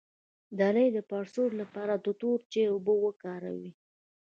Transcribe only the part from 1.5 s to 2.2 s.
لپاره د